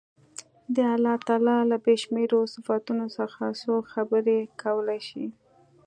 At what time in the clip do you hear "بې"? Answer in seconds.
1.83-1.95